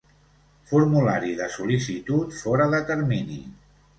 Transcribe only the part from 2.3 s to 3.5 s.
fora de termini.